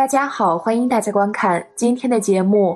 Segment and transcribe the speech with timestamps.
[0.00, 2.74] 大家好，欢迎大家观看今天的节目。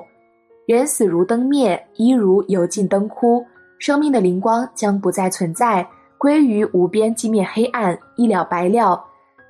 [0.67, 3.43] 人死如灯灭，衣如油尽灯枯，
[3.79, 5.83] 生命的灵光将不再存在，
[6.19, 9.03] 归于无边寂灭黑暗，一了百了。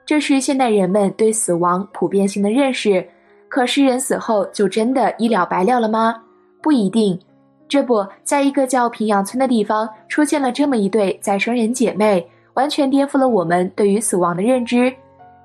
[0.06, 3.06] 这是现代人们对死亡普遍性的认识。
[3.50, 6.16] 可是人死后就真的一了百了了吗？
[6.62, 7.20] 不一定。
[7.68, 14.90] 这不在一个叫平阳村的地方，出现了这么一对再生人姐妹，完全颠覆了我们对于死亡的认知。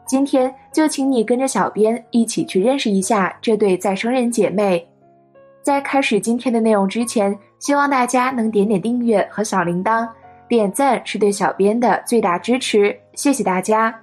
[0.06, 4.86] 今天就请你跟着小编一起去认识一下这对再生人姐妹。
[5.62, 10.08] 在开始今天的内容之前，希望大家能点点订阅和小铃铛，
[10.48, 13.94] 点赞是对小编的最大支持，谢谢大家。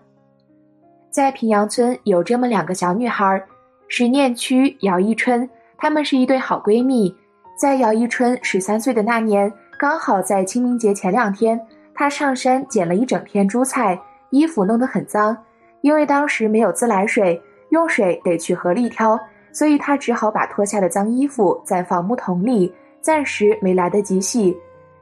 [1.09, 3.41] 在平阳村有这么两个小女孩，
[3.87, 7.15] 石念区、姚一春，她们是一对好闺蜜。
[7.59, 11.59] 在姚一春十三岁的那年，刚好在清明节前两天，
[11.95, 13.99] 她上山捡了一整天猪菜，
[14.29, 15.35] 衣服弄得很脏。
[15.81, 19.19] 因为当时没有自来水，用水得去河里挑，
[19.51, 24.57] 所以他只好把脱下的脏衣服再放木桶里，暂时没来得及洗。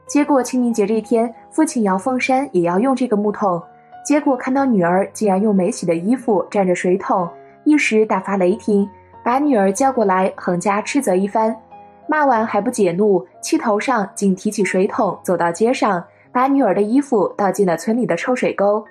[0.06, 3.60] 结果清明节这天，父亲姚凤山也要用这个木桶，
[4.04, 7.28] 结果看到女儿竟然用没洗的衣服蘸着水桶，
[7.64, 8.88] 一时大发雷霆，
[9.24, 11.54] 把女儿叫过来横加斥责一番。
[12.08, 18.84] 骂完还不解怒，气头上竟提起水桶走到街上，把女儿的衣服倒进了村里的臭水沟。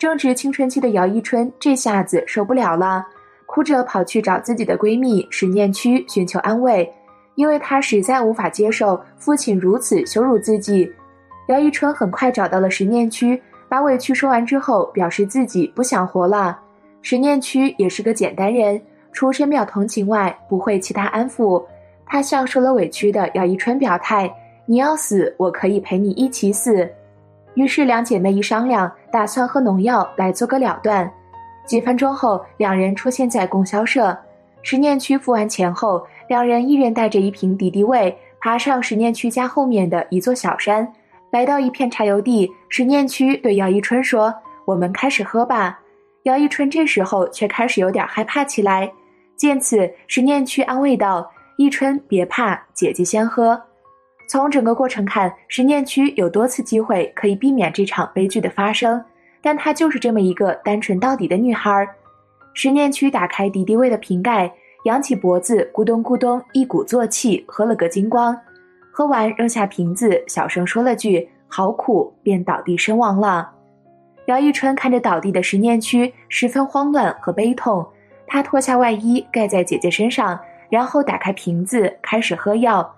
[0.00, 3.06] 正值青春期的姚一春这下子受不了了，
[3.44, 6.90] 哭着跑去找自己的闺蜜石念区寻求安慰，
[7.34, 10.90] 因为她实在无法接受父亲如此羞辱自己。
[11.48, 16.58] 姚一春很快找到了石念区，把委屈说完之后，表示自己不想活了。
[17.02, 18.80] 石念区也是个简单人，
[19.12, 21.62] 除深表同情外，不会其他安抚。
[22.06, 24.34] 他向受了委屈的姚一春表态
[24.64, 26.88] ：“你要死，我可以陪你一起死。”
[27.54, 31.10] 于是两姐妹一商量，打算喝农药来做个了断。
[31.66, 34.16] 几分钟后，两人出现在供销社。
[34.62, 40.92] 石念区付完钱后，两人一人带着一瓶敌敌畏，爬上石念区家后面的一座小山，
[41.30, 42.50] 来到一片柴油地。
[42.68, 44.34] 石念区对姚一春说
[44.66, 45.80] ：“我们开始喝吧。”
[46.24, 48.92] 姚一春这时候却开始有点害怕起来。
[49.36, 53.60] 见此，石念区安慰道：“一春，别怕，姐姐先喝。”
[54.30, 59.04] 从整个过程看，石念区有多次机会可以避免这场悲剧的发生，
[59.42, 61.84] 但她就是这么一个单纯到底的女孩。
[62.54, 64.48] 石念区打开敌敌畏的瓶盖，
[64.84, 68.38] 扬起脖子，咕咚咕咚一鼓作气喝了个精光。
[68.92, 73.50] 喝完扔下瓶子，小声说了句“好苦”，便倒地身亡了。
[74.26, 77.84] 姚一春看着倒地的石念区，十分慌乱和悲痛。
[78.28, 80.38] 她脱下外衣盖在姐姐身上，
[80.68, 82.94] 然后打开瓶子开始喝药。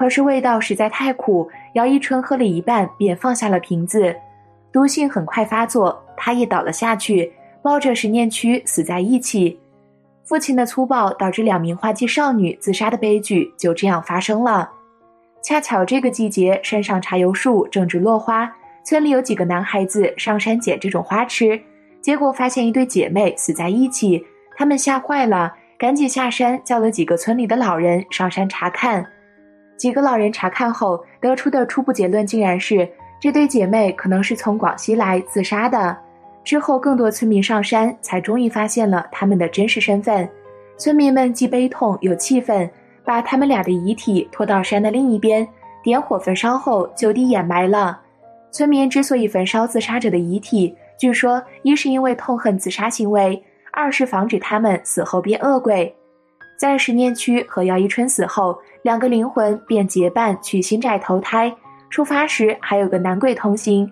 [0.00, 4.16] 可是味道实在太苦，姚一春喝了一半便放下了瓶子，
[4.72, 7.30] 毒性很快发作，他也倒了下去，
[7.60, 9.60] 抱着石念区死在一起。
[10.24, 14.70] 父亲的粗暴导致两名花季少女自杀的悲剧就这样发生了。
[15.42, 18.50] 恰巧这个季节，山上茶油树正值落花，
[18.82, 21.60] 村里有几个男孩子上山捡这种花吃，
[22.00, 24.24] 结果发现一对姐妹死在一起，
[24.56, 29.06] 他们吓坏了，赶紧下山叫了几个村里的老人上山查看。
[29.80, 32.86] 几个老人查看后得出的初步结论，竟然是
[33.18, 35.96] 这对姐妹可能是从广西来自杀的。
[36.44, 40.28] 之后，更多村民上山，才终于发现了他们的真实身份。
[40.76, 42.70] 村民们既悲痛又气愤，
[43.06, 45.48] 把他们俩的遗体拖到山的另一边，
[45.82, 47.98] 点火焚烧后就地掩埋了。
[48.50, 53.42] 村民之所以焚烧自杀者的遗体，据说一是因为痛恨自杀行为，
[53.72, 55.96] 二是防止他们死后变恶鬼。
[56.60, 58.54] 在十念区和姚一春死后。
[58.82, 61.54] 两个灵魂便结伴去新寨投胎，
[61.90, 63.90] 出发时还有个男鬼同行。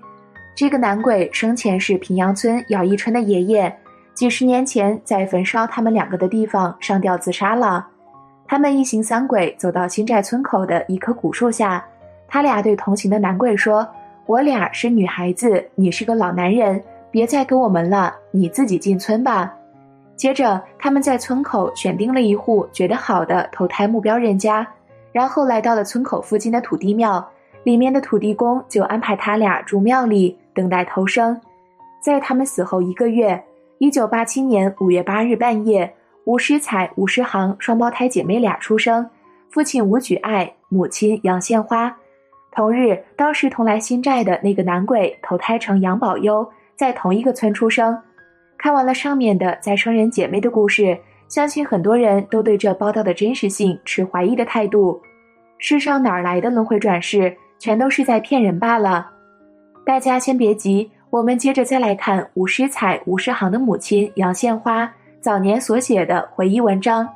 [0.55, 3.75] 这个男鬼生前是平阳村姚一春的爷爷，
[4.15, 7.87] 几十年前在焚烧他们两个的地方上吊自杀了。
[8.47, 11.85] 他们一行三鬼走到新寨村口的一棵古树下，
[12.27, 13.87] 他俩对同行的男鬼说
[14.25, 19.55] ：“我俩是女孩子，你是个老男人，别再跟我们了，你自己进村吧。”
[20.19, 24.67] 接着，他们在村口选定了一户觉得好的投胎目标人家。
[25.13, 27.25] 然后来到了村口附近的土地庙，
[27.63, 31.41] 里面的土地公就安排他俩住庙里等待投生。
[32.01, 33.41] 在他们死后一个月，
[33.79, 35.95] 一九八七年五月八日半夜，
[36.25, 39.09] 吴诗彩、吴诗航双胞胎姐妹俩出生，
[39.51, 41.97] 父亲吴举爱，母亲杨献花。
[42.51, 46.45] 同日，当时同来新寨的那个男鬼投胎成杨宝优，
[46.75, 47.97] 在同一个村出生。
[48.59, 50.99] 看完了上面的再生人姐妹的故事。
[51.29, 54.99] 相信很多人都对这报道的真实性持怀疑的态度。
[55.59, 59.11] 世上哪来的轮回转世，全都是在骗人罢了。
[59.85, 64.91] 大家先别急，我们接着再来看吴诗彩、吴诗航的母亲杨献花，
[65.21, 67.07] 早年所写的回忆文章。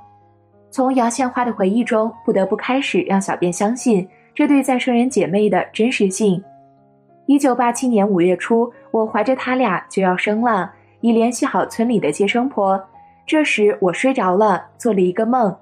[0.70, 6.42] 从姚宪花的回忆中，不得不开始让小编相信这对再生人姐妹的真实性。
[7.24, 10.70] 一九八七年五月初，我怀着他俩就要生了，
[11.02, 12.82] 已联系好村里的接生婆。
[13.26, 15.54] 这时我睡着了，做了一个梦，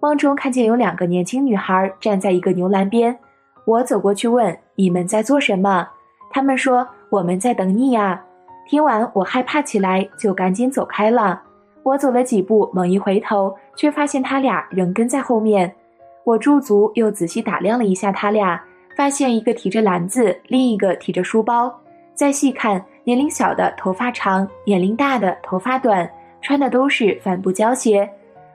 [0.00, 3.18] 梦中看见有两个年轻女孩站在一个牛栏边。
[3.64, 5.88] 我走过去问：“你们在做什么？”
[6.30, 8.22] 他们说：“我们在等你呀。”
[8.68, 11.42] 听完，我害怕起来，就赶紧走开了。
[11.82, 15.74] 我走了几步，猛一回头，却发现他俩仍跟在后面。
[16.24, 18.62] 我驻足，又仔细打量了一下他俩，
[18.94, 21.74] 发现一个提着篮子，另一个提着书包。
[22.18, 26.10] 再细看，年龄小的头发长，年龄大的头发短，
[26.42, 28.10] 穿的都是帆布胶鞋。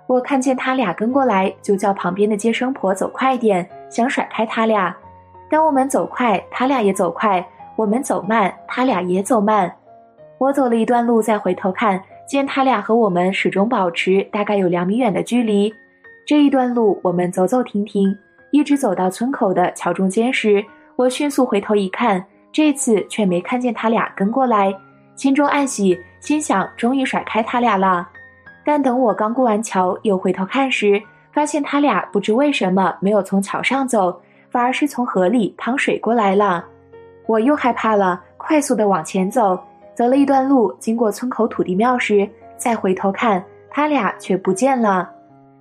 [0.06, 4.94] 我看见他俩跟过来，就叫旁边的接生婆走快点，想甩开他俩。
[5.50, 7.42] 当我们走快，他俩也走快；
[7.78, 9.74] 我们走慢，他俩也走慢。
[10.40, 15.74] 我走了一段路，再回头看见他俩和我们始终保持大概有两米远的距离。
[16.26, 18.14] 这一段路我们走走停停，
[18.52, 20.62] 一直走到村口的桥中间时，
[20.98, 24.74] 我迅速回头一看，这次却没看见他俩跟过来，
[25.16, 28.08] 心中暗喜，心想终于甩开他俩了。
[28.64, 31.02] 但等我刚过完桥，又回头看时，
[31.32, 34.22] 发现他俩不知为什么没有从桥上走，
[34.52, 36.64] 反而是从河里淌水过来了。
[37.26, 39.60] 我又害怕了，快速的往前走。
[39.96, 45.10] 走了一段路，经过村口土地庙时，再回头看，他俩却不见了。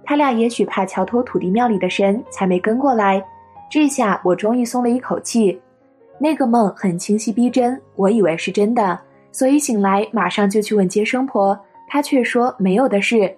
[0.04, 3.24] 他俩也许怕桥头土地庙里的神，才没跟过来。
[3.70, 5.58] 这下我终于松了一口气。
[6.22, 8.96] 那个梦很清晰逼真，我以为是真的，
[9.32, 11.58] 所以醒来马上就去问接生婆，
[11.88, 13.36] 她却说没有的事。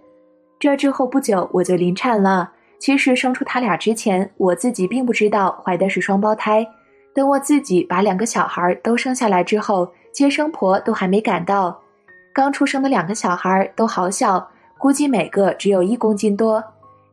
[0.59, 2.53] 这之后不久，我就临产了。
[2.79, 6.67] 其实生出他俩之前，我自己并不知道怀的是双胞胎。
[7.15, 9.91] 等我自己把两个小孩都生下来之后。
[10.13, 11.77] 接生婆都还没赶到，
[12.33, 14.49] 刚出生的两个小孩都好小，
[14.79, 16.63] 估计每个只有一公斤多。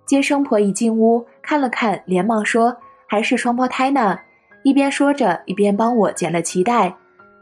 [0.06, 2.78] 接生婆一进屋看了看，连忙说
[3.08, 4.20] ：“还是双胞胎呢。”
[4.64, 6.94] 一边说着，一边帮我剪了脐带。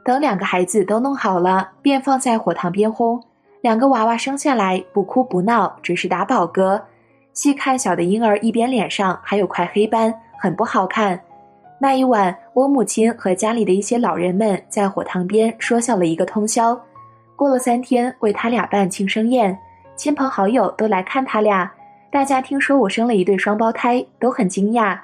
[0.04, 3.22] 等两个孩子都弄好了，便放在火塘边烘。
[3.62, 6.82] 两个娃娃生下来不哭不闹，只是打饱嗝。
[7.34, 11.20] 细看小的婴儿一边脸上还有块黑斑，很不好看。
[11.80, 16.78] 那一晚，我母亲和家里的一些老人们在火塘边说笑了一个通宵。
[17.36, 19.58] 过了三天，为他俩办庆生宴，
[19.96, 21.70] 亲朋好友都来看他俩。
[22.12, 24.98] 大家听说我生了一对双胞胎，都很惊讶。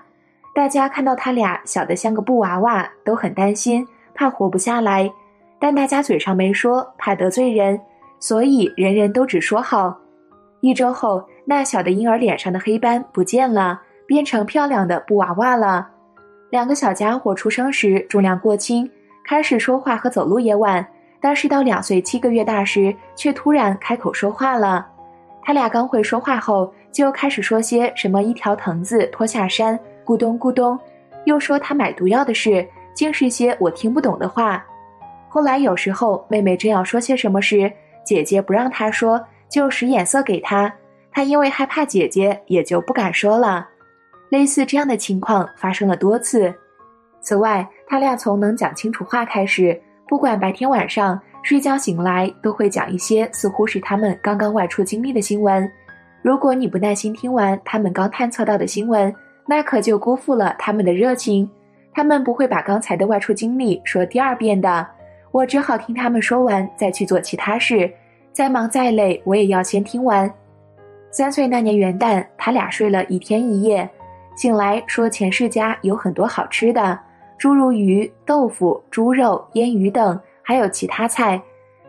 [0.55, 5.11] 大家看到他俩小得像个布娃娃，都很担心，怕活不下来。
[5.59, 7.77] 但大家嘴上没说，怕得罪人，
[8.21, 9.97] 所以人人都只说好。
[10.61, 15.89] 一周后，那小的婴儿脸上的黑斑不见了，变成漂亮的布娃娃了。
[16.51, 18.89] 两个小家伙出生时重量过轻，
[19.25, 20.87] 开始说话和走路也晚，
[21.19, 24.87] 但是到两岁七个月大时，却突然开口说话了。
[25.43, 30.79] 他俩刚会说话后，就开始说些什么一条藤子拖下山，咕咚咕咚，
[31.25, 34.63] 又说他买毒药的事，竟是些我听不懂的话。
[35.27, 37.71] 后来有时候妹妹正要说些什么时，
[38.05, 40.71] 姐姐不让她说，就使眼色给她，
[41.11, 43.67] 她因为害怕姐姐，也就不敢说了。
[44.29, 46.53] 类似这样的情况发生了多次。
[47.21, 55.69] 此外，他俩从能讲清楚话开始，不管白天晚上，睡觉醒来都会讲一些似乎是他们刚刚外出经历的新闻。
[56.21, 59.13] 如果你不耐心听完他们刚探测到的新闻，
[59.45, 61.49] 那可就辜负了他们的热情。
[61.93, 64.85] 他们不会把刚才的外出经历说第二遍的。
[65.31, 67.91] 我只好听他们说完再去做其他事。
[68.31, 70.29] 再忙再累，我也要先听完。
[71.09, 73.89] 三岁那年元旦，他俩睡了一天一夜。
[74.35, 76.99] 醒来说前世家有很多好吃的，
[77.37, 81.41] 诸如鱼、豆腐、猪肉、腌鱼等，还有其他菜。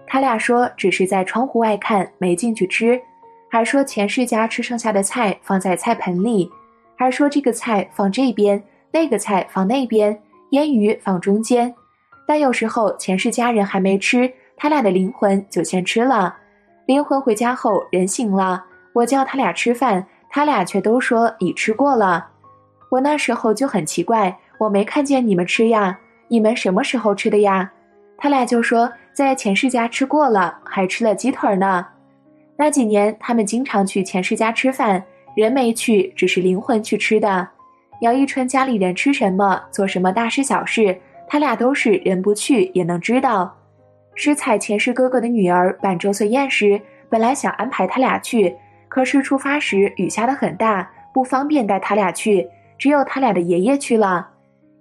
[0.06, 3.00] 他俩说只是在窗户外看，没进去吃。
[3.50, 6.48] 还说前世家吃剩下的菜放在菜盆里，
[6.96, 10.18] 还说这个菜放这边，那个菜放那边，
[10.50, 11.74] 腌鱼放中间。
[12.26, 16.36] 但有时候前世家人还没吃，他俩的灵魂就先吃了。
[16.86, 22.28] 灵魂回家后，人醒了，我叫他俩吃饭，他俩却都说已吃过了。
[22.90, 25.98] 我那时候就很奇怪，我没看见你们吃呀，
[26.28, 27.70] 你们什么时候吃的呀？
[28.16, 31.86] 他俩就说在前世家吃过了，还吃了鸡腿呢。
[32.56, 35.04] 那几年他们经常去前世家吃饭，
[35.36, 37.46] 人没去，只是灵魂去吃的。
[38.00, 43.54] 姚一春家里人吃什么，做什么大事小事，他俩都是人不去也能知道。
[44.14, 48.56] 是采钱氏哥哥的女儿办周岁宴时，本来想安排他俩去，
[48.88, 52.48] 可是出发时雨下的很大，不方便带他俩去。
[52.78, 54.26] 只有他俩的爷爷去了，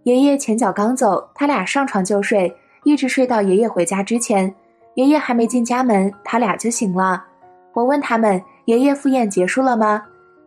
[0.04, 4.56] 爷爷前脚刚走，他俩上床就睡，一直睡到爷爷回家之前。
[4.94, 7.26] 爷爷还没进家门，他俩就醒了。
[7.74, 10.02] 我问他们：“爷爷赴宴结束了吗？”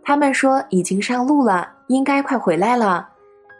[0.09, 3.07] 他们说：“已经上路了，应该快回来了。”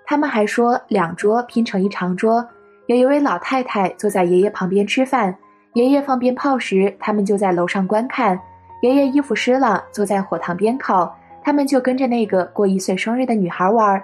[0.09, 2.43] 他们还说，两桌拼成一长桌，
[2.87, 5.37] 有一位老太太坐在爷爷旁边吃饭，
[5.75, 8.41] 爷爷放鞭炮时，他们就在楼上观看。
[8.81, 11.15] 爷爷衣服湿了，坐在火塘边烤，
[11.45, 14.03] 他们就跟着那个过一岁生日的女孩玩。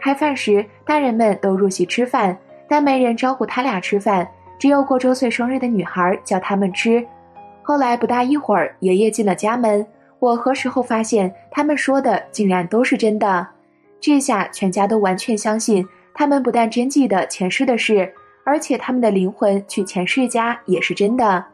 [0.00, 4.26] 开饭时，大人们都入席吃饭，但没人招呼他俩吃饭，
[4.58, 7.06] 只有过周岁生日的女孩叫他们吃。
[7.62, 9.86] 后来不大一会儿，爷爷进了家门，
[10.18, 13.46] 我何时后发现他们说的竟然都是真的。
[14.00, 18.12] 这下全家都完全相信，他们不但真记得前世的事，
[18.44, 21.44] 而且他们的灵魂去前世家也是真的。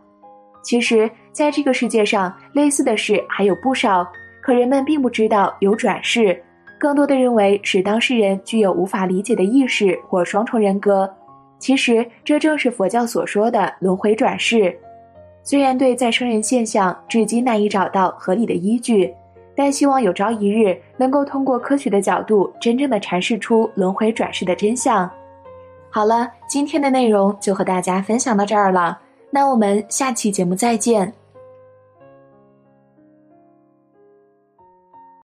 [0.63, 4.07] 其实，在这个世界上，类似的事还有不少，
[4.41, 6.41] 可人们并不知道有转世，
[6.79, 11.13] 更多的认为是当事人具有无法理解的意识或双重人格。
[11.59, 14.77] 其实，这正是佛教所说的轮回转世。
[15.43, 19.13] 虽然对再生人现象至今难以找到合理的依据。
[19.55, 25.09] 但希望有朝一日能够通过科学的角度，真正的阐释出轮回转世的真相。
[25.91, 28.99] 好了，今天的内容就和大家分享到这儿了，
[29.31, 31.13] 那我们下期节目再见。